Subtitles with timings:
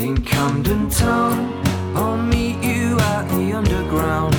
[0.00, 1.62] in Camden Town.
[1.94, 4.34] I'll meet you at the underground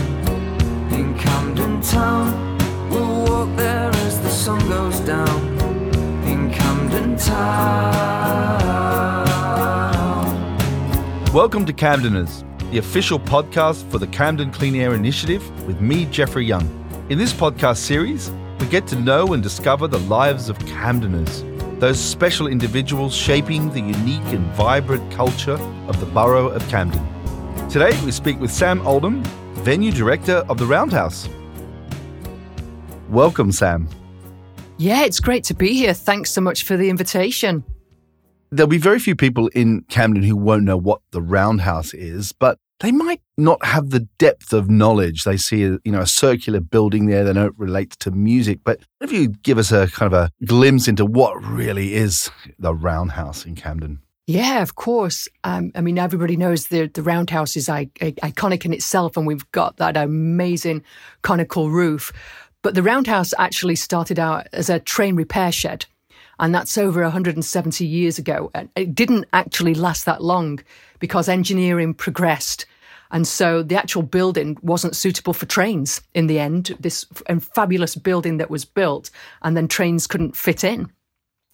[0.91, 2.57] in Camden Town.
[2.89, 5.29] We'll walk there as the sun goes down
[6.25, 7.61] in Camden Town.
[11.31, 16.45] Welcome to Camdeners, the official podcast for the Camden Clean Air Initiative with me, Jeffrey
[16.45, 16.67] Young.
[17.09, 21.43] In this podcast series, we get to know and discover the lives of Camdeners,
[21.81, 25.57] those special individuals shaping the unique and vibrant culture
[25.87, 27.03] of the borough of Camden.
[27.69, 29.23] Today, we speak with Sam Oldham,
[29.63, 31.27] Venue Director of the Roundhouse.
[33.09, 33.89] Welcome, Sam.
[34.77, 35.95] Yeah, it's great to be here.
[35.95, 37.63] Thanks so much for the invitation.
[38.51, 42.59] There'll be very few people in Camden who won't know what the Roundhouse is, but
[42.81, 45.23] they might not have the depth of knowledge.
[45.23, 47.23] They see, a, you know, a circular building there.
[47.23, 48.59] They don't relate to music.
[48.63, 52.73] But if you give us a kind of a glimpse into what really is the
[52.73, 54.01] Roundhouse in Camden.
[54.27, 55.27] Yeah, of course.
[55.43, 59.27] Um, I mean, everybody knows the the roundhouse is I- I- iconic in itself, and
[59.27, 60.83] we've got that amazing
[61.21, 62.13] conical roof.
[62.61, 65.85] But the roundhouse actually started out as a train repair shed,
[66.39, 68.51] and that's over 170 years ago.
[68.53, 70.59] And it didn't actually last that long
[70.99, 72.65] because engineering progressed.
[73.11, 76.75] And so the actual building wasn't suitable for trains in the end.
[76.79, 77.05] This
[77.53, 80.91] fabulous building that was built, and then trains couldn't fit in.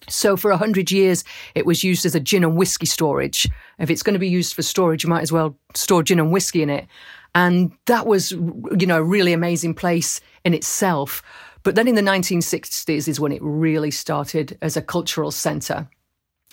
[0.08, 3.48] So for a hundred years, it was used as a gin and whiskey storage.
[3.78, 6.30] If it's going to be used for storage, you might as well store gin and
[6.30, 6.86] whiskey in it.
[7.34, 11.22] And that was, you know, a really amazing place in itself.
[11.64, 15.88] But then in the 1960s is when it really started as a cultural centre.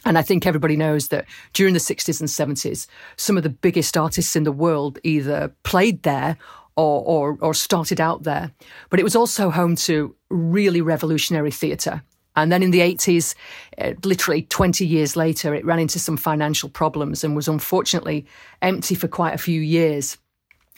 [0.05, 3.97] And I think everybody knows that during the 60s and 70s, some of the biggest
[3.97, 6.37] artists in the world either played there
[6.75, 8.51] or, or, or started out there.
[8.89, 12.03] But it was also home to really revolutionary theatre.
[12.35, 13.33] And then in the 80s,
[13.77, 18.25] uh, literally 20 years later, it ran into some financial problems and was unfortunately
[18.61, 20.17] empty for quite a few years.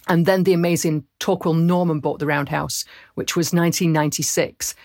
[0.07, 4.75] And then the amazing Torquil Norman bought the Roundhouse, which was 1996.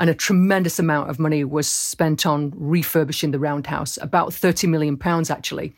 [0.00, 4.96] And a tremendous amount of money was spent on refurbishing the Roundhouse, about 30 million
[4.96, 5.74] pounds actually.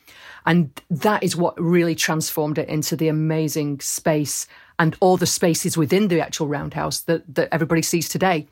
[0.46, 4.46] And that is what really transformed it into the amazing space
[4.78, 8.46] and all the spaces within the actual Roundhouse that, that everybody sees today.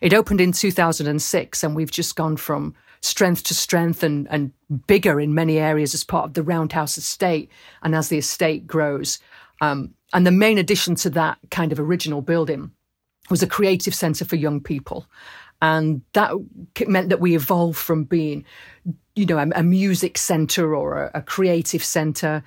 [0.00, 4.52] It opened in 2006, and we've just gone from strength to strength and, and
[4.86, 7.50] bigger in many areas as part of the Roundhouse estate.
[7.82, 9.18] And as the estate grows,
[9.60, 12.70] um, and the main addition to that kind of original building
[13.30, 15.06] was a creative centre for young people.
[15.60, 16.32] And that
[16.88, 18.44] meant that we evolved from being,
[19.14, 22.42] you know, a, a music centre or a, a creative centre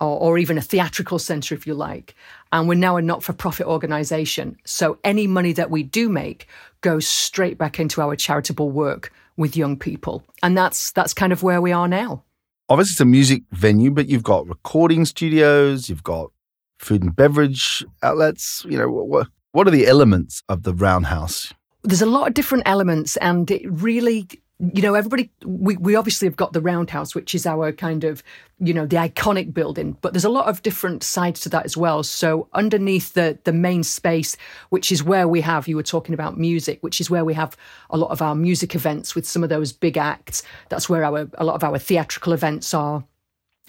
[0.00, 2.14] or, or, even a theatrical centre, if you like.
[2.52, 4.56] And we're now a not for profit organisation.
[4.64, 6.48] So any money that we do make
[6.80, 10.22] goes straight back into our charitable work with young people.
[10.42, 12.22] And that's that's kind of where we are now.
[12.68, 16.30] Obviously, it's a music venue, but you've got recording studios, you've got
[16.78, 18.64] food and beverage outlets.
[18.68, 21.52] You know, what, what are the elements of the Roundhouse?
[21.82, 24.28] There's a lot of different elements, and it really,
[24.58, 28.22] you know, everybody, we, we obviously have got the Roundhouse, which is our kind of,
[28.58, 31.78] you know, the iconic building, but there's a lot of different sides to that as
[31.78, 32.02] well.
[32.02, 34.36] So underneath the, the main space,
[34.68, 37.56] which is where we have, you were talking about music, which is where we have
[37.88, 40.42] a lot of our music events with some of those big acts.
[40.68, 43.04] That's where our, a lot of our theatrical events are.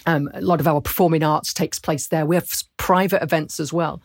[0.06, 2.26] Um, a lot of our performing arts takes place there.
[2.26, 4.02] We have private events as well.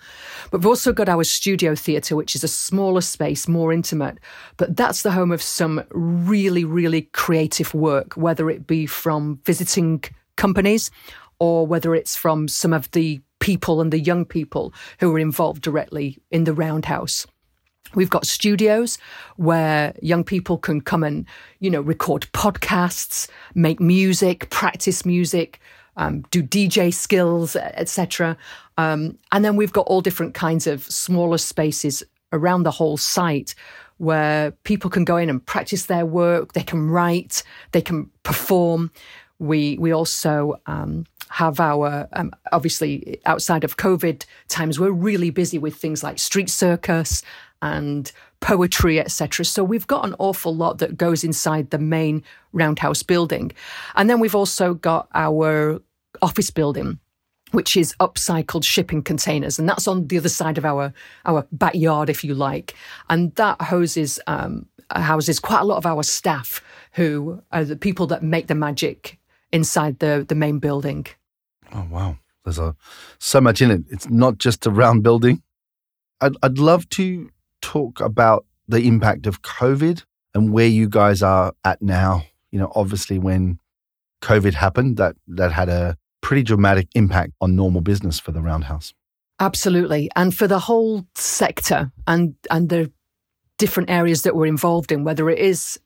[0.51, 4.19] But we've also got our studio theatre, which is a smaller space, more intimate.
[4.57, 10.03] But that's the home of some really, really creative work, whether it be from visiting
[10.35, 10.91] companies
[11.39, 15.61] or whether it's from some of the people and the young people who are involved
[15.61, 17.25] directly in the Roundhouse.
[17.95, 18.97] We've got studios
[19.37, 21.25] where young people can come and,
[21.59, 25.59] you know, record podcasts, make music, practice music,
[25.97, 28.37] um, do DJ skills, etc.
[28.77, 33.55] Um, and then we've got all different kinds of smaller spaces around the whole site
[33.97, 36.53] where people can go in and practice their work.
[36.53, 38.91] They can write, they can perform.
[39.39, 44.79] We we also um, have our um, obviously outside of COVID times.
[44.79, 47.23] We're really busy with things like street circus
[47.61, 49.45] and poetry, etc.
[49.45, 52.23] So we've got an awful lot that goes inside the main
[52.53, 53.51] roundhouse building,
[53.95, 55.81] and then we've also got our
[56.21, 56.99] office building
[57.51, 60.93] which is upcycled shipping containers, and that's on the other side of our
[61.25, 62.75] our backyard, if you like,
[63.09, 66.61] and that houses um, houses quite a lot of our staff
[66.93, 69.19] who are the people that make the magic
[69.51, 71.05] inside the the main building.
[71.73, 72.75] Oh wow, there's a
[73.19, 73.81] so much in it.
[73.89, 75.41] It's not just a round building.
[76.19, 77.29] I'd I'd love to
[77.67, 80.03] talk about the impact of COVID
[80.33, 82.23] and where you guys are at now.
[82.51, 83.59] You know, obviously when
[84.21, 88.93] COVID happened, that that had a pretty dramatic impact on normal business for the Roundhouse.
[89.39, 90.09] Absolutely.
[90.15, 92.91] And for the whole sector and and the
[93.57, 95.79] different areas that we're involved in, whether it is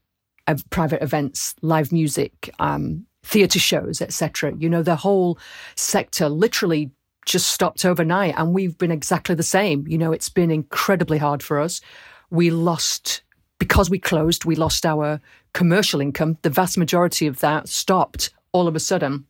[0.48, 4.54] uh, private events, live music, um, theatre shows, etc.
[4.58, 5.40] You know, the whole
[5.76, 6.92] sector literally
[7.26, 9.88] just stopped overnight, and we've been exactly the same.
[9.88, 11.82] You know, it's been incredibly hard for us.
[12.30, 13.22] We lost
[13.60, 14.46] because we closed.
[14.46, 15.22] We lost our
[15.54, 16.38] commercial income.
[16.42, 19.26] The vast majority of that stopped all of a sudden.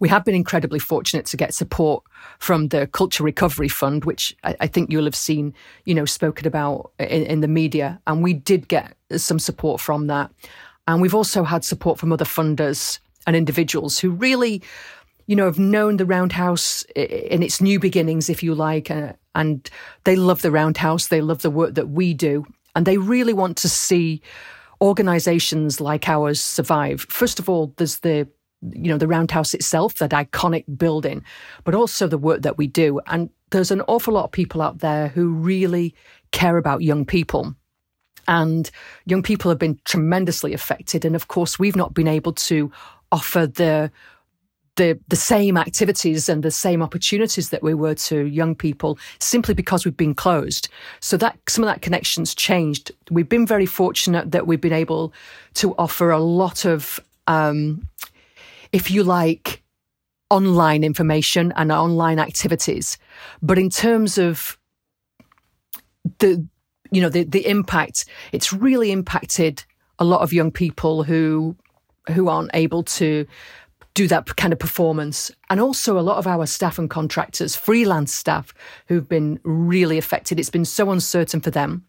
[0.00, 2.04] We have been incredibly fortunate to get support
[2.38, 6.46] from the Culture Recovery Fund, which I, I think you'll have seen, you know, spoken
[6.46, 8.00] about in, in the media.
[8.06, 10.30] And we did get some support from that.
[10.86, 14.62] And we've also had support from other funders and individuals who really,
[15.28, 19.70] you know, have known the Roundhouse in its new beginnings, if you like, uh, and
[20.04, 21.08] they love the Roundhouse.
[21.08, 24.22] They love the work that we do, and they really want to see
[24.80, 27.02] organisations like ours survive.
[27.10, 28.26] First of all, there's the
[28.60, 31.22] you know, the Roundhouse itself, that iconic building,
[31.62, 33.00] but also the work that we do.
[33.06, 35.94] And there's an awful lot of people out there who really
[36.32, 37.54] care about young people.
[38.26, 38.68] And
[39.06, 41.04] young people have been tremendously affected.
[41.04, 42.72] And of course, we've not been able to
[43.12, 43.92] offer the
[44.78, 49.54] the, the same activities and the same opportunities that we were to young people simply
[49.54, 50.68] because we've been closed.
[51.00, 52.90] So that some of that connections changed.
[53.10, 55.12] We've been very fortunate that we've been able
[55.54, 57.86] to offer a lot of um,
[58.72, 59.62] if you like,
[60.30, 62.98] online information and online activities.
[63.42, 64.58] But in terms of
[66.18, 66.46] the,
[66.90, 69.64] you know, the, the impact, it's really impacted
[69.98, 71.56] a lot of young people who,
[72.12, 73.26] who aren't able to
[73.98, 75.28] do that kind of performance.
[75.50, 78.54] And also a lot of our staff and contractors, freelance staff
[78.86, 80.38] who've been really affected.
[80.38, 81.84] It's been so uncertain for them.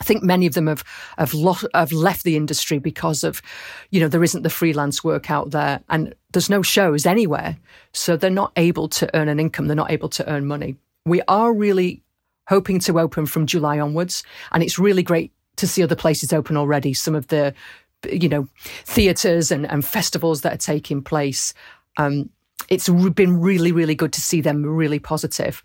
[0.00, 0.82] I think many of them have
[1.18, 3.42] have, lo- have left the industry because of,
[3.90, 7.58] you know, there isn't the freelance work out there, and there's no shows anywhere,
[7.92, 9.66] so they're not able to earn an income.
[9.66, 10.76] They're not able to earn money.
[11.04, 12.02] We are really
[12.48, 16.56] hoping to open from July onwards, and it's really great to see other places open
[16.56, 16.94] already.
[16.94, 17.52] Some of the,
[18.10, 18.48] you know,
[18.84, 21.54] theatres and, and festivals that are taking place.
[21.96, 22.30] Um,
[22.68, 25.62] it's been really, really good to see them really positive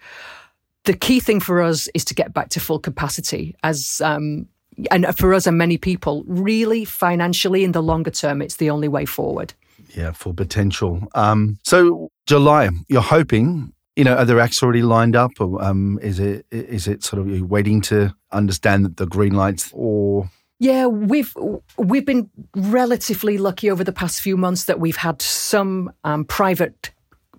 [0.88, 4.48] the key thing for us is to get back to full capacity as um,
[4.90, 8.88] and for us and many people really financially in the longer term it's the only
[8.88, 9.54] way forward
[9.94, 15.16] yeah full potential um, so july you're hoping you know are there acts already lined
[15.16, 19.70] up or um, is it is it sort of waiting to understand the green lights
[19.74, 21.36] or yeah, we've
[21.78, 26.92] we've been relatively lucky over the past few months that we've had some um, private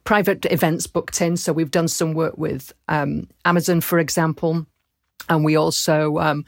[0.05, 1.37] private events booked in.
[1.37, 4.67] So we've done some work with um, Amazon, for example,
[5.29, 6.19] and we also.
[6.19, 6.45] Um,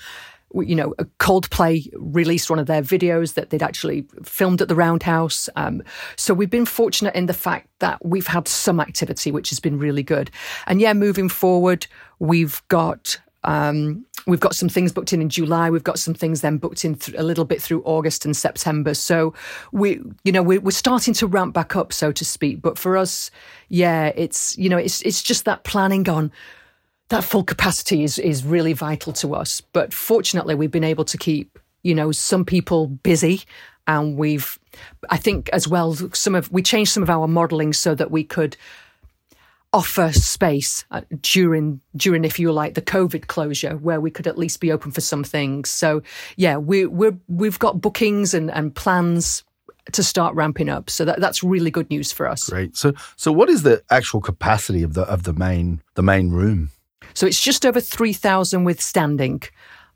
[0.53, 5.49] you know, Coldplay released one of their videos that they'd actually filmed at the Roundhouse.
[5.55, 5.81] Um,
[6.17, 9.79] so we've been fortunate in the fact that we've had some activity, which has been
[9.79, 10.29] really good.
[10.67, 11.87] And yeah, moving forward,
[12.19, 15.71] we've got um, we've got some things booked in in July.
[15.71, 18.95] We've got some things then booked in th- a little bit through August and September.
[18.95, 19.35] So
[19.73, 22.63] we, you know, we're, we're starting to ramp back up, so to speak.
[22.63, 23.31] But for us,
[23.69, 26.33] yeah, it's you know, it's it's just that planning on
[27.09, 29.61] that full capacity is is really vital to us.
[29.61, 33.43] But fortunately, we've been able to keep you know some people busy,
[33.87, 34.59] and we've,
[35.11, 38.25] I think as well, some of we changed some of our modelling so that we
[38.25, 38.57] could
[39.73, 44.37] offer space uh, during during if you like the covid closure where we could at
[44.37, 45.71] least be open for some things.
[45.71, 46.03] So
[46.37, 49.45] yeah we we we've got bookings and and plans
[49.93, 50.91] to start ramping up.
[50.91, 52.49] So that that's really good news for us.
[52.49, 52.77] Great.
[52.77, 56.71] So so what is the actual capacity of the of the main the main room?
[57.15, 59.43] So it's just over 3000 with standing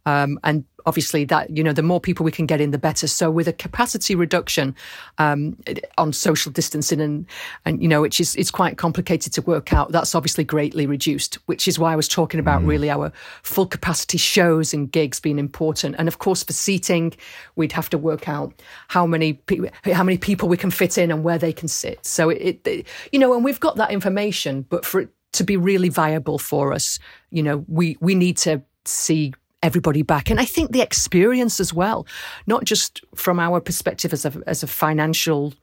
[0.06, 3.06] um, and obviously that you know the more people we can get in the better.
[3.06, 4.74] So with a capacity reduction
[5.18, 5.56] um,
[5.98, 7.26] on social distancing and
[7.64, 11.36] and you know which is it's quite complicated to work out that's obviously greatly reduced
[11.46, 12.68] which is why I was talking about mm.
[12.68, 15.96] really our full capacity shows and gigs being important.
[15.98, 17.14] And of course for seating
[17.56, 18.52] we'd have to work out
[18.88, 22.04] how many pe- how many people we can fit in and where they can sit.
[22.04, 25.56] So it, it you know and we've got that information but for it to be
[25.56, 29.32] really viable for us you know we we need to see
[29.64, 30.30] everybody back.
[30.30, 32.06] And I think the experience as well,
[32.46, 35.54] not just from our perspective as a, as a financial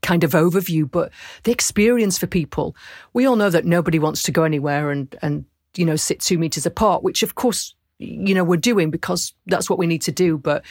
[0.00, 1.12] kind of overview, but
[1.44, 2.74] the experience for people.
[3.12, 5.44] We all know that nobody wants to go anywhere and, and,
[5.76, 9.68] you know, sit two meters apart, which of course, you know, we're doing because that's
[9.68, 10.38] what we need to do.
[10.38, 10.64] But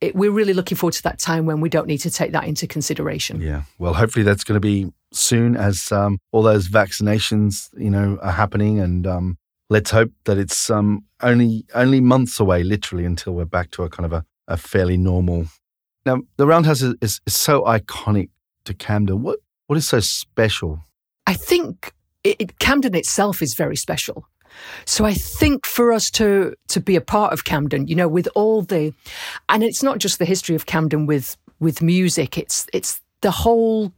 [0.00, 2.44] it, we're really looking forward to that time when we don't need to take that
[2.44, 3.40] into consideration.
[3.40, 3.62] Yeah.
[3.78, 8.32] Well, hopefully that's going to be soon as um, all those vaccinations, you know, are
[8.32, 9.38] happening and um,
[9.68, 13.88] let's hope that it's um, only only months away, literally, until we're back to a
[13.88, 15.46] kind of a, a fairly normal
[16.06, 18.30] Now, the Roundhouse is, is, is so iconic
[18.64, 19.22] to Camden.
[19.22, 20.80] What what is so special?
[21.26, 21.92] I think
[22.22, 24.28] it, it, Camden itself is very special.
[24.84, 28.28] So I think for us to to be a part of Camden, you know, with
[28.34, 28.94] all the,
[29.48, 32.38] and it's not just the history of Camden with with music.
[32.38, 33.92] It's it's the whole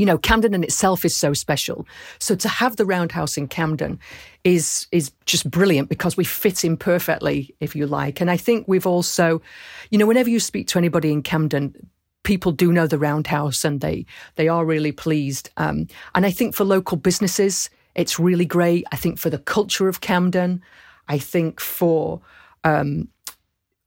[0.00, 1.86] you know, Camden in itself is so special.
[2.18, 3.98] So to have the Roundhouse in Camden
[4.44, 8.18] is is just brilliant because we fit in perfectly, if you like.
[8.18, 9.42] And I think we've also,
[9.90, 11.74] you know, whenever you speak to anybody in Camden,
[12.22, 15.50] people do know the Roundhouse and they they are really pleased.
[15.58, 18.86] Um, and I think for local businesses, it's really great.
[18.92, 20.62] I think for the culture of Camden,
[21.08, 22.22] I think for
[22.64, 23.08] um,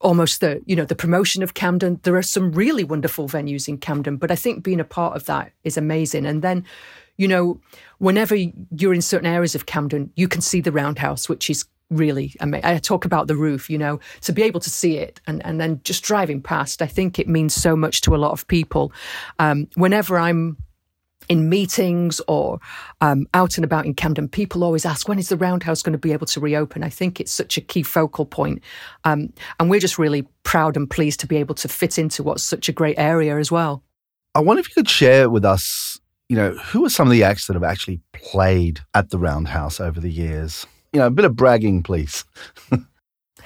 [0.03, 1.99] almost the you know the promotion of Camden.
[2.03, 5.25] There are some really wonderful venues in Camden, but I think being a part of
[5.25, 6.25] that is amazing.
[6.25, 6.65] And then,
[7.17, 7.59] you know,
[7.97, 12.35] whenever you're in certain areas of Camden, you can see the Roundhouse, which is really
[12.39, 12.65] amazing.
[12.65, 15.59] I talk about the roof, you know, to be able to see it and, and
[15.59, 18.91] then just driving past, I think it means so much to a lot of people.
[19.39, 20.57] Um, whenever I'm
[21.29, 22.59] in meetings or
[23.01, 25.99] um, out and about in Camden, people always ask, when is the Roundhouse going to
[25.99, 26.83] be able to reopen?
[26.83, 28.61] I think it's such a key focal point.
[29.03, 32.43] Um, and we're just really proud and pleased to be able to fit into what's
[32.43, 33.83] such a great area as well.
[34.35, 35.99] I wonder if you could share with us,
[36.29, 39.79] you know, who are some of the acts that have actually played at the Roundhouse
[39.79, 40.65] over the years?
[40.91, 42.25] You know, a bit of bragging, please.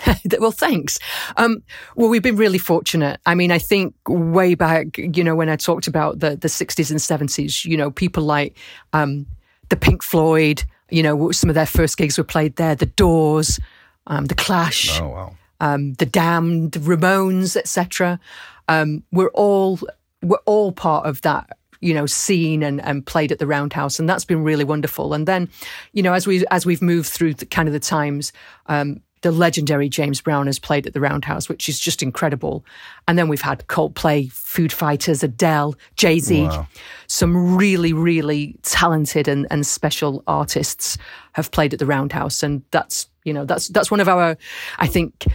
[0.40, 1.00] well, thanks.
[1.38, 1.64] Um,
[1.96, 3.20] well, we've been really fortunate.
[3.26, 6.92] I mean, I think way back, you know, when I talked about the the sixties
[6.92, 8.58] and seventies, you know, people like
[8.94, 9.26] um,
[9.70, 12.76] the Pink Floyd, you know, some of their first gigs were played there.
[12.76, 13.60] The Doors,
[14.08, 15.36] um, the Clash, oh, wow.
[15.60, 18.20] Um, the Damned, Ramones, etc.
[18.68, 19.80] Um, we're all
[20.22, 21.50] we're all part of that
[21.80, 25.28] you know scene and, and played at the roundhouse and that's been really wonderful and
[25.28, 25.48] then
[25.94, 28.34] you know as we as we've moved through the, kind of the times
[28.66, 32.64] um, the legendary James Brown has played at the Roundhouse, which is just incredible.
[33.10, 36.44] And then we've had Coldplay, Foo Fighters, Adele, Jay Z.
[36.44, 36.66] Wow.
[37.08, 40.98] Some really, really talented and, and special artists
[41.34, 42.42] have played at the Roundhouse.
[42.42, 44.38] And that's, you know, that's, that's one of our,
[44.78, 45.26] I think,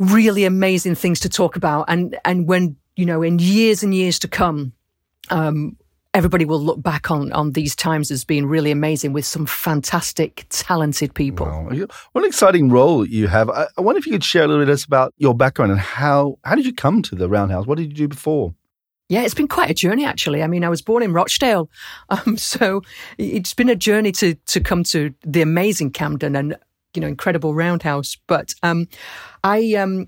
[0.00, 1.84] really amazing things to talk about.
[1.86, 4.72] And, and when, you know, in years and years to come,
[5.30, 5.76] um,
[6.14, 10.46] everybody will look back on on these times as being really amazing with some fantastic,
[10.48, 11.46] talented people.
[11.46, 11.86] Wow.
[12.12, 13.50] What an exciting role you have!
[13.50, 16.38] I, I wonder if you could share a little bit about your background and how
[16.44, 17.66] how did you come to the Roundhouse?
[17.66, 18.54] What did you do before?
[19.08, 20.42] Yeah, it's been quite a journey actually.
[20.42, 21.68] I mean, I was born in Rochdale,
[22.08, 22.82] um, so
[23.18, 26.56] it's been a journey to to come to the amazing Camden and
[26.94, 28.16] you know incredible Roundhouse.
[28.26, 28.88] But um,
[29.42, 30.06] I um,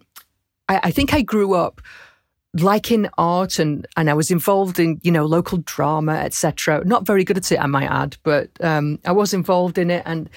[0.68, 1.80] I, I think I grew up
[2.60, 6.82] liking art and and I was involved in you know local drama etc.
[6.84, 10.02] Not very good at it, I might add, but um, I was involved in it
[10.06, 10.28] and.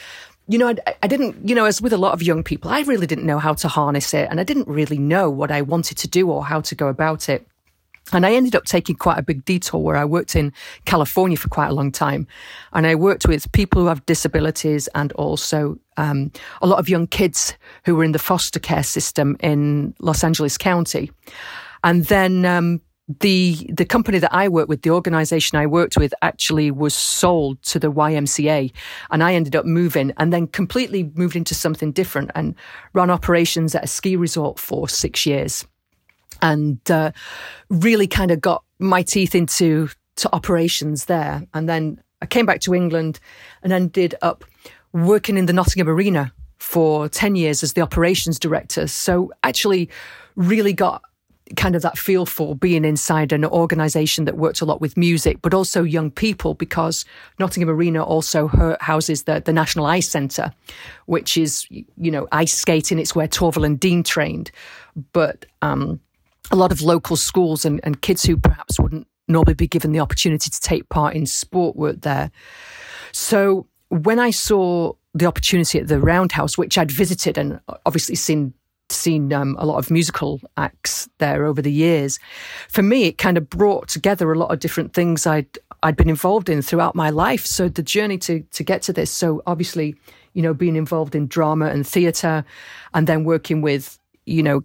[0.51, 2.81] You know, I, I didn't, you know, as with a lot of young people, I
[2.81, 5.99] really didn't know how to harness it and I didn't really know what I wanted
[5.99, 7.45] to do or how to go about it.
[8.11, 10.51] And I ended up taking quite a big detour where I worked in
[10.85, 12.27] California for quite a long time.
[12.73, 17.07] And I worked with people who have disabilities and also um, a lot of young
[17.07, 17.53] kids
[17.85, 21.11] who were in the foster care system in Los Angeles County.
[21.83, 22.81] And then um,
[23.19, 27.61] the the company that I worked with, the organization I worked with, actually was sold
[27.63, 28.71] to the YMCA,
[29.09, 32.53] and I ended up moving, and then completely moved into something different, and
[32.93, 35.65] ran operations at a ski resort for six years,
[36.41, 37.11] and uh,
[37.69, 42.61] really kind of got my teeth into to operations there, and then I came back
[42.61, 43.19] to England,
[43.63, 44.45] and ended up
[44.93, 48.87] working in the Nottingham Arena for 10 years as the operations director.
[48.87, 49.89] So actually
[50.35, 51.01] really got
[51.55, 55.41] kind of that feel for being inside an organization that worked a lot with music,
[55.41, 57.05] but also young people, because
[57.39, 58.47] Nottingham Arena also
[58.81, 60.51] houses the, the National Ice Centre,
[61.05, 62.99] which is, you know, ice skating.
[62.99, 64.51] It's where Torvill and Dean trained.
[65.13, 65.99] But um,
[66.51, 69.99] a lot of local schools and, and kids who perhaps wouldn't normally be given the
[69.99, 72.31] opportunity to take part in sport were there.
[73.11, 78.53] So when I saw the opportunity at the Roundhouse, which I'd visited and obviously seen
[78.91, 82.19] seen um, a lot of musical acts there over the years.
[82.69, 86.09] For me, it kind of brought together a lot of different things I'd I'd been
[86.09, 87.45] involved in throughout my life.
[87.45, 89.11] So the journey to to get to this.
[89.11, 89.95] So obviously,
[90.33, 92.43] you know, being involved in drama and theatre,
[92.93, 94.63] and then working with you know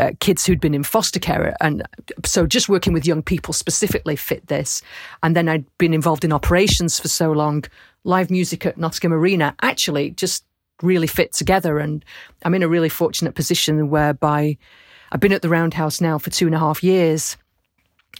[0.00, 1.54] uh, kids who'd been in foster care.
[1.60, 1.82] And
[2.24, 4.82] so just working with young people specifically fit this.
[5.22, 7.64] And then I'd been involved in operations for so long.
[8.04, 10.44] Live music at Nottingham Arena actually just
[10.82, 11.78] really fit together.
[11.78, 12.04] And
[12.44, 14.58] I'm in a really fortunate position whereby
[15.10, 17.36] I've been at the Roundhouse now for two and a half years.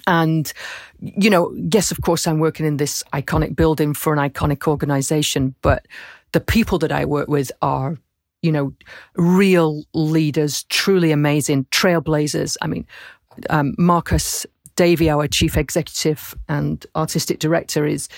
[0.07, 0.53] And,
[1.01, 5.55] you know, yes, of course, I'm working in this iconic building for an iconic organization,
[5.63, 5.87] but
[6.33, 7.99] the people that I work with are,
[8.41, 8.73] you know,
[9.17, 12.57] real leaders, truly amazing trailblazers.
[12.63, 12.87] I mean,
[13.51, 18.09] um, Marcus Davey, our chief executive and artistic director, is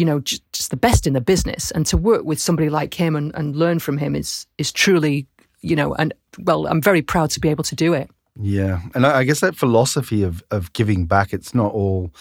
[0.00, 2.94] you know just, just, the best in the business, and to work with somebody like
[2.94, 5.26] him and, and learn from him is is truly
[5.60, 8.10] you know and well, I'm very proud to be able to do it.
[8.40, 12.12] Yeah, and I guess that philosophy of of giving back, it's not all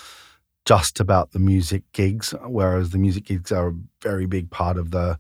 [0.65, 4.91] just about the music gigs, whereas the music gigs are a very big part of
[4.91, 5.17] the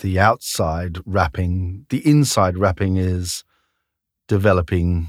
[0.00, 1.86] the outside wrapping.
[1.88, 3.44] The inside wrapping is
[4.28, 5.08] developing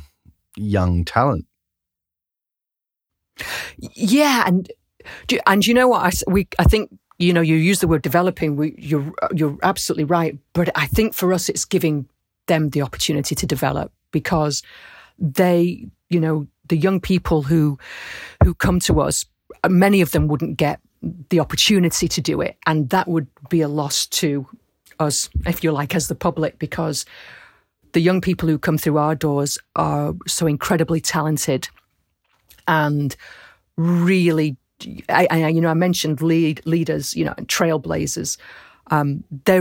[0.55, 1.45] young talent.
[3.77, 4.71] Yeah, and
[5.45, 8.55] and you know what I we I think you know you use the word developing.
[8.55, 12.07] We, you're you're absolutely right, but I think for us it's giving
[12.47, 14.63] them the opportunity to develop because
[15.19, 17.77] they you know the young people who
[18.43, 19.25] who come to us
[19.69, 20.79] many of them wouldn't get
[21.29, 24.47] the opportunity to do it and that would be a loss to
[24.99, 27.05] us if you like as the public because
[27.93, 31.69] the young people who come through our doors are so incredibly talented
[32.67, 33.15] and
[33.77, 34.57] really
[35.09, 38.37] I, I you know I mentioned lead leaders you know and trailblazers.
[38.89, 39.59] Um, they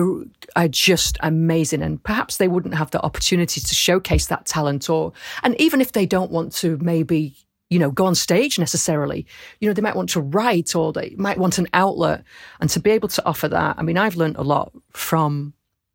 [0.54, 5.12] are just amazing, and perhaps they wouldn't have the opportunity to showcase that talent, or
[5.42, 7.34] and even if they don't want to, maybe
[7.68, 9.26] you know go on stage necessarily,
[9.60, 12.22] you know they might want to write, or they might want an outlet,
[12.60, 13.74] and to be able to offer that.
[13.78, 15.54] I mean, I've learned a lot from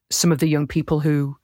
[0.10, 1.38] some of the young people who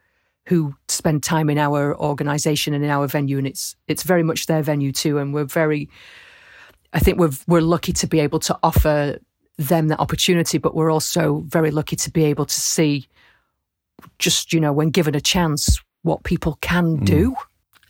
[0.47, 3.37] who spend time in our organization and in our venue.
[3.37, 5.17] And it's it's very much their venue too.
[5.17, 5.89] And we're very
[6.93, 9.19] I think we're we're lucky to be able to offer
[9.57, 13.07] them that opportunity, but we're also very lucky to be able to see
[14.19, 17.05] just, you know, when given a chance, what people can mm.
[17.05, 17.35] do.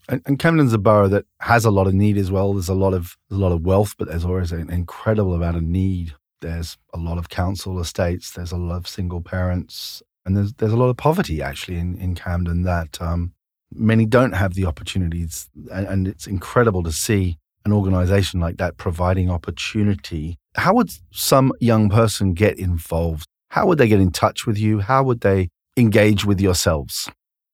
[0.10, 2.54] And, and, Camden's a borough that has a lot of need as well.
[2.54, 5.64] There's a lot of a lot of wealth, but there's always an incredible amount of
[5.64, 6.14] need.
[6.40, 8.32] There's a lot of council estates.
[8.32, 11.98] There's a lot of single parents, and there's there's a lot of poverty actually in
[11.98, 13.34] in Camden that um,
[13.74, 18.78] many don't have the opportunities, and, and it's incredible to see an organization like that
[18.78, 23.28] providing opportunity, how would some young person get involved?
[23.50, 24.80] How would they get in touch with you?
[24.80, 27.10] How would they engage with yourselves?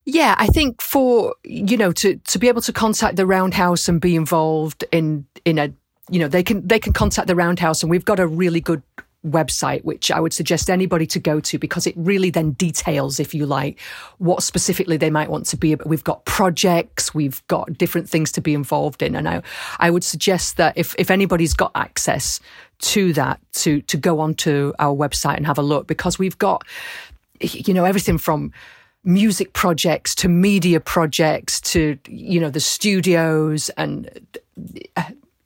[0.06, 4.00] Yeah, I think for you know to to be able to contact the Roundhouse and
[4.02, 5.72] be involved in in a
[6.10, 8.84] you know they can they can contact the Roundhouse and we've got a really good
[9.26, 13.34] website, which I would suggest anybody to go to because it really then details, if
[13.34, 13.80] you like,
[14.18, 15.76] what specifically they might want to be.
[15.86, 19.16] We've got projects, we've got different things to be involved in.
[19.16, 19.42] And I,
[19.80, 22.40] I would suggest that if, if anybody's got access
[22.80, 26.66] to that, to, to go onto our website and have a look because we've got,
[27.40, 28.52] you know, everything from
[29.06, 34.10] music projects to media projects to, you know, the studios and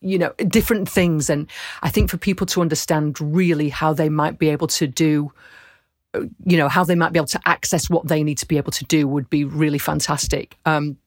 [0.01, 1.29] you know, different things.
[1.29, 1.47] And
[1.81, 5.31] I think for people to understand really how they might be able to do,
[6.45, 8.71] you know, how they might be able to access what they need to be able
[8.71, 10.57] to do would be really fantastic.
[10.65, 10.97] Um,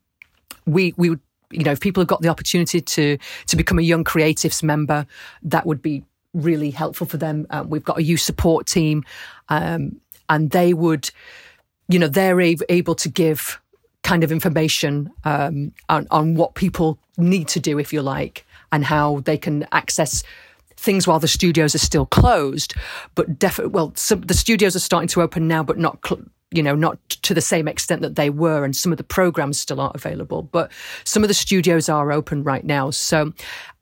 [0.66, 3.82] we, we would, you know, if people have got the opportunity to, to become a
[3.82, 5.06] Young Creatives member,
[5.42, 7.46] that would be really helpful for them.
[7.50, 9.04] Um, we've got a youth support team,
[9.48, 11.10] um, and they would,
[11.88, 13.60] you know, they're able to give
[14.02, 18.84] kind of information um, on, on what people need to do, if you like and
[18.84, 20.22] how they can access
[20.76, 22.74] things while the studios are still closed.
[23.14, 25.98] But definitely, well, some, the studios are starting to open now, but not.
[26.06, 29.04] Cl- you know, not to the same extent that they were, and some of the
[29.04, 30.42] programs still aren't available.
[30.42, 30.72] But
[31.04, 32.90] some of the studios are open right now.
[32.90, 33.32] So,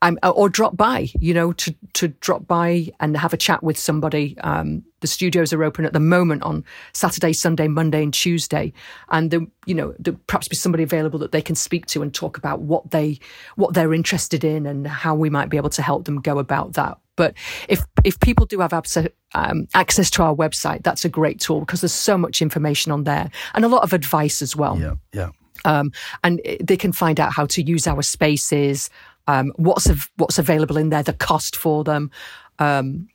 [0.01, 3.77] um, or drop by, you know, to to drop by and have a chat with
[3.77, 4.37] somebody.
[4.39, 8.73] Um, the studios are open at the moment on Saturday, Sunday, Monday, and Tuesday,
[9.09, 9.95] and the, you know
[10.27, 13.19] perhaps be somebody available that they can speak to and talk about what they
[13.55, 16.73] what they're interested in and how we might be able to help them go about
[16.73, 16.97] that.
[17.19, 17.33] But
[17.67, 21.59] if if people do have access, um, access to our website, that's a great tool
[21.59, 24.79] because there's so much information on there and a lot of advice as well.
[24.79, 25.31] Yeah, yeah.
[25.65, 25.91] Um,
[26.23, 28.89] and they can find out how to use our spaces,
[29.27, 32.09] um, what's av- what's available in there, the cost for them.
[32.57, 33.09] Um,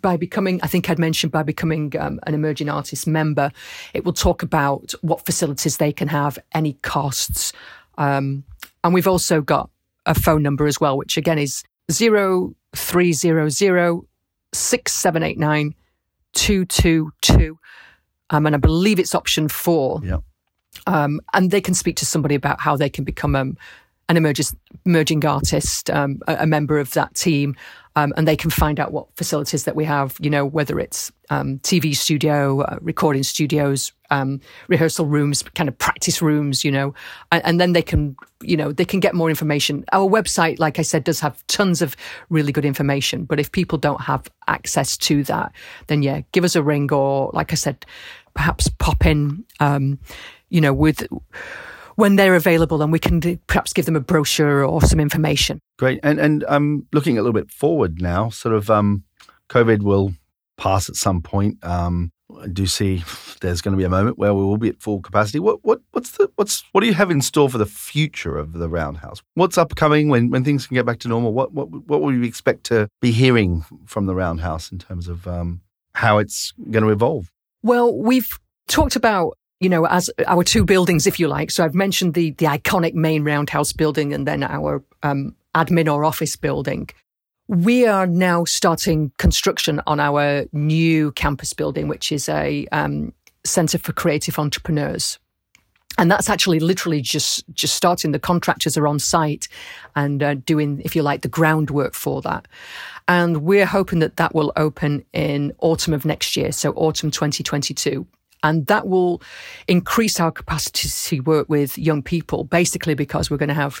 [0.00, 3.52] by becoming, I think I'd mentioned by becoming um, an emerging artist member,
[3.92, 7.52] it will talk about what facilities they can have, any costs.
[7.98, 8.44] Um,
[8.82, 9.68] and we've also got
[10.06, 11.62] a phone number as well, which again is
[12.74, 14.00] 0300
[14.52, 15.74] 6789
[16.34, 17.58] 222.
[18.30, 20.00] Um, and I believe it's option four.
[20.02, 20.18] Yeah.
[20.86, 23.56] Um, and they can speak to somebody about how they can become um,
[24.08, 24.46] an emerging,
[24.84, 27.56] emerging artist, um, a, a, member of that team,
[27.96, 31.12] um, and they can find out what facilities that we have, you know, whether it's
[31.30, 36.92] um, TV studio, uh, recording studios, um, rehearsal rooms, kind of practice rooms, you know,
[37.32, 39.84] and, and, then they can, you know, they can get more information.
[39.92, 41.96] Our website, like I said, does have tons of
[42.28, 45.52] really good information, but if people don't have access to that,
[45.86, 47.86] then yeah, give us a ring or, like I said,
[48.34, 49.98] perhaps pop in, um,
[50.50, 51.06] you know, with
[51.96, 55.60] when they're available, and we can do, perhaps give them a brochure or some information.
[55.78, 56.00] Great.
[56.02, 59.04] And and I'm looking a little bit forward now, sort of um,
[59.48, 60.14] COVID will
[60.56, 61.62] pass at some point.
[61.64, 63.04] Um, I do see
[63.40, 65.38] there's going to be a moment where we will be at full capacity.
[65.38, 68.54] What what what's the what's what do you have in store for the future of
[68.54, 69.22] the Roundhouse?
[69.34, 71.32] What's upcoming when when things can get back to normal?
[71.32, 75.26] What what what would we expect to be hearing from the Roundhouse in terms of
[75.26, 75.60] um,
[75.94, 77.30] how it's going to evolve?
[77.62, 81.50] Well, we've talked about you know, as our two buildings, if you like.
[81.50, 86.04] So I've mentioned the the iconic main roundhouse building and then our um, admin or
[86.04, 86.88] office building.
[87.46, 93.12] We are now starting construction on our new campus building, which is a um,
[93.44, 95.18] centre for creative entrepreneurs.
[95.96, 98.10] And that's actually literally just just starting.
[98.10, 99.46] The contractors are on site
[99.94, 102.48] and uh, doing, if you like, the groundwork for that.
[103.06, 108.06] And we're hoping that that will open in autumn of next year, so autumn 2022.
[108.44, 109.20] And that will
[109.66, 113.80] increase our capacity to work with young people, basically because we're going to have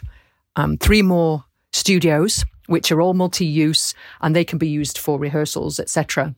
[0.56, 5.78] um, three more studios, which are all multi-use and they can be used for rehearsals,
[5.78, 6.34] etc.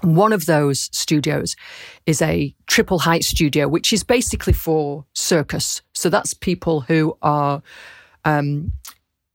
[0.00, 1.54] One of those studios
[2.06, 5.82] is a triple height studio, which is basically for circus.
[5.92, 7.62] So that's people who are
[8.24, 8.72] um,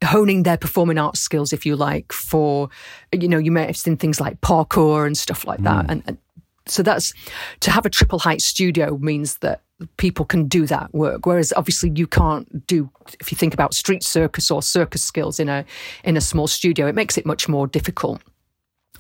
[0.04, 2.70] honing their performing arts skills, if you like, for,
[3.12, 5.86] you know, you may have seen things like parkour and stuff like that.
[5.86, 5.92] Mm.
[5.92, 6.18] And, and
[6.68, 7.14] so that's
[7.60, 9.62] to have a triple height studio means that
[9.98, 14.04] people can do that work whereas obviously you can't do if you think about street
[14.04, 15.66] circus or circus skills in a
[16.04, 18.22] in a small studio it makes it much more difficult.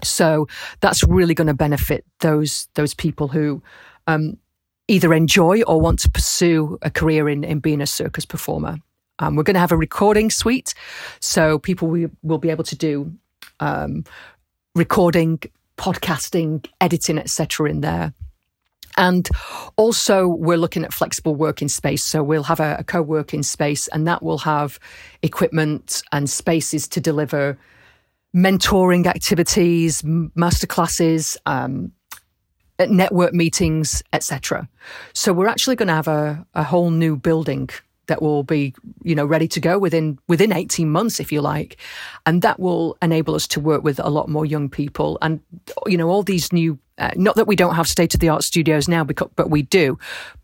[0.04, 0.47] So
[0.82, 3.63] that's really going to benefit those those people who
[4.08, 4.38] um,
[4.88, 8.78] either enjoy or want to pursue a career in in being a circus performer.
[9.19, 10.73] Um, we're going to have a recording suite
[11.21, 13.13] so people will, will be able to do
[13.62, 14.04] um,
[14.75, 15.39] recording
[15.78, 17.70] podcasting, editing, etc.
[17.70, 18.14] in there.
[18.98, 19.28] And
[19.76, 22.04] also, we're looking at flexible working space.
[22.04, 24.80] So, we'll have a, a co working space, and that will have
[25.22, 27.58] equipment and spaces to deliver
[28.34, 31.92] mentoring activities, masterclasses, um,
[32.80, 34.70] network meetings, etc.
[35.12, 37.70] So, we're actually going to have a, a whole new building
[38.08, 41.78] that will be you know ready to go within within 18 months if you like.
[42.26, 45.18] And that will enable us to work with a lot more young people.
[45.22, 45.39] And
[45.86, 48.44] you know all these new uh, not that we don't have state of the art
[48.44, 49.98] studios now because, but we do.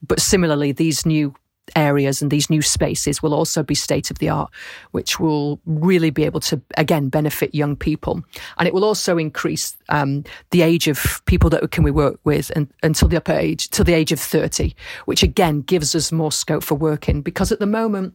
[0.06, 1.34] But similarly these new
[1.76, 4.52] areas and these new spaces will also be state of the art,
[4.92, 8.24] which will really be able to, again, benefit young people.
[8.58, 12.52] And it will also increase um, the age of people that can we work with
[12.56, 16.32] and, until the upper age, till the age of 30, which again gives us more
[16.32, 18.14] scope for working because at the moment,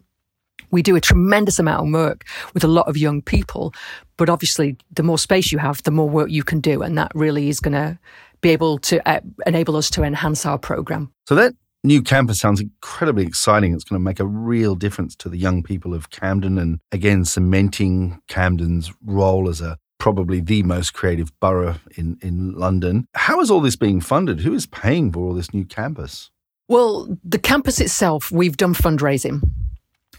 [0.70, 3.72] we do a tremendous amount of work with a lot of young people,
[4.16, 7.12] but obviously, the more space you have, the more work you can do, and that
[7.14, 7.98] really is going to
[8.40, 11.12] be able to uh, enable us to enhance our program.
[11.28, 11.54] So that
[11.86, 13.72] new campus sounds incredibly exciting.
[13.72, 17.24] It's going to make a real difference to the young people of Camden and again
[17.24, 23.06] cementing Camden's role as a probably the most creative borough in, in London.
[23.14, 24.40] How is all this being funded?
[24.40, 26.30] Who is paying for all this new campus?
[26.68, 29.40] Well, the campus itself, we've done fundraising.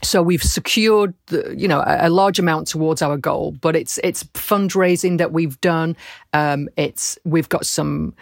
[0.03, 3.99] So we've secured, the, you know, a, a, large amount towards our goal, but it's
[4.03, 5.95] it's fundraising that we've done.
[6.33, 8.13] Um, it's we've got some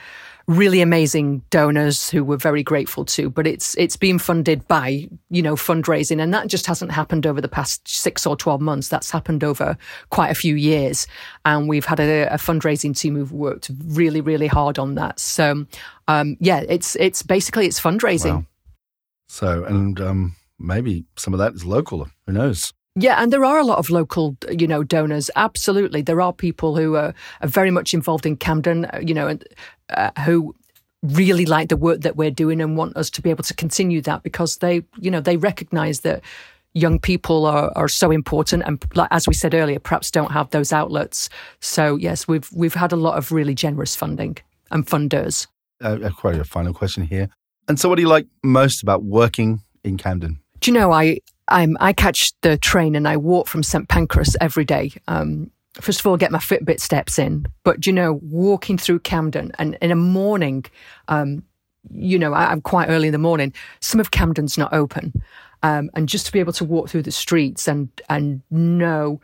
[0.48, 3.30] really amazing donors who we're very grateful to.
[3.30, 7.42] But it's it's been funded by you know fundraising, and that just hasn't happened over
[7.42, 8.88] the past six or twelve months.
[8.88, 9.78] That's happened over
[10.10, 11.08] quite a few years,
[11.46, 15.20] and we've had a, a fundraising team who've worked really really hard on that.
[15.20, 15.66] So
[16.08, 18.36] um, yeah, it's it's basically it's fundraising.
[18.36, 18.46] Wow.
[19.28, 22.08] So and um, maybe some of that is local.
[22.28, 22.74] Who knows?
[22.98, 25.30] Yeah, and there are a lot of local, you know, donors.
[25.36, 29.38] Absolutely, there are people who are, are very much involved in Camden, you know,
[29.90, 30.56] uh, who
[31.04, 34.02] really like the work that we're doing and want us to be able to continue
[34.02, 36.22] that because they, you know, they recognise that
[36.74, 40.50] young people are, are so important and like, as we said earlier perhaps don't have
[40.50, 41.30] those outlets.
[41.62, 44.38] So yes we've we've had a lot of really generous funding
[44.72, 45.48] and funders.
[45.82, 47.30] Uh, quite a final question here.
[47.68, 50.40] And so what do you like most about working in camden?
[50.60, 54.36] Do you know i I'm, I catch the train and I walk from St Pancras
[54.42, 54.94] every day.
[55.08, 59.52] Um, first of all, get my Fitbit steps in, but you know, walking through Camden
[59.60, 60.66] and in a morning,
[61.08, 61.44] um,
[61.92, 63.54] you know, I, am quite early in the morning.
[63.80, 65.14] Some of Camden's not open,
[65.64, 69.22] um, and just to be able to walk through the streets and and know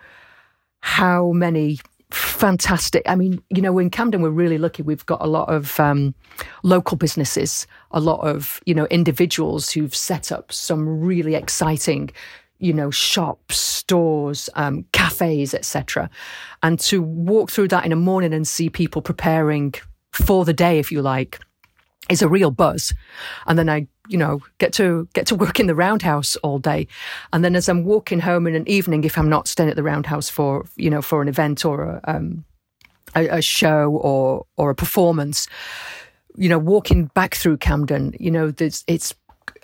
[0.82, 1.80] how many
[2.14, 3.04] fantastic.
[3.06, 4.84] I mean, you know, in Camden, we're really lucky.
[4.84, 6.14] We've got a lot of um,
[6.64, 12.12] local businesses, a lot of, you know, individuals who've set up some really exciting,
[12.62, 16.10] you know, shops, stores, um, cafes, etc.
[16.63, 19.74] And to walk through that in a morning and see people preparing
[20.12, 21.39] for the day, if you like,
[22.10, 22.93] is a real buzz.
[23.47, 26.88] And then I you know, get to get to work in the roundhouse all day.
[27.32, 29.84] And then as I'm walking home in an evening, if I'm not staying at the
[29.84, 32.43] roundhouse for, you know, for an event or a, um,
[33.15, 35.47] a, a show or or a performance,
[36.36, 39.15] you know, walking back through Camden, you know, it's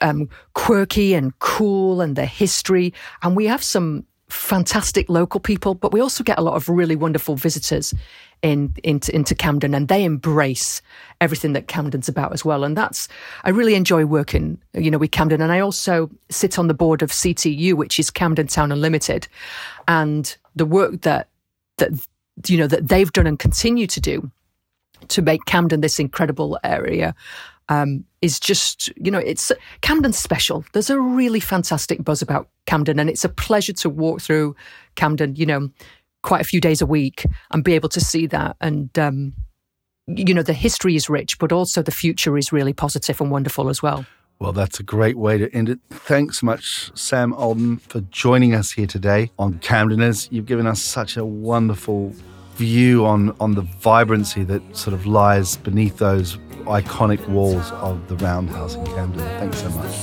[0.02, 2.94] um, quirky and cool and the history.
[3.22, 6.96] And we have some fantastic local people, but we also get a lot of really
[6.96, 7.94] wonderful visitors
[8.42, 10.82] in into, into Camden, and they embrace
[11.22, 12.64] everything that Camden's about as well.
[12.64, 13.08] And that's
[13.44, 15.42] I really enjoy working, you know, with Camden.
[15.42, 19.28] And I also sit on the board of CTU, which is Camden Town Unlimited,
[19.88, 21.30] and the work that
[21.78, 21.92] that
[22.48, 24.32] you know that they've done and continue to do
[25.08, 27.16] to make Camden this incredible area
[27.70, 29.52] um, is just, you know, it's
[29.82, 30.66] Camden's special.
[30.74, 34.56] There's a really fantastic buzz about Camden, and it's a pleasure to walk through
[34.96, 35.70] Camden, you know,
[36.24, 38.56] quite a few days a week and be able to see that.
[38.60, 39.34] And, um,
[40.08, 43.70] you know, the history is rich, but also the future is really positive and wonderful
[43.70, 44.06] as well.
[44.40, 45.80] Well, that's a great way to end it.
[45.90, 50.28] Thanks much, Sam Alden, for joining us here today on Camdeners.
[50.32, 52.14] You've given us such a wonderful
[52.58, 58.16] view on, on the vibrancy that sort of lies beneath those iconic walls of the
[58.18, 59.20] Roundhouse in Camden.
[59.40, 59.94] Thanks so much.